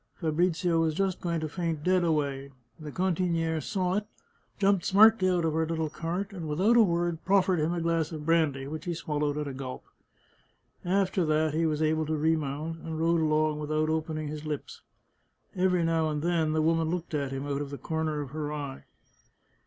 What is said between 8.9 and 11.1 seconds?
swallowed 39 The Chartreuse of Parma at a g^lp.